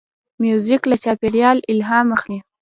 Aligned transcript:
موزیک 0.41 0.83
له 0.91 0.95
چاپېریال 1.03 1.57
الهام 1.71 2.07
اخلي. 2.17 2.39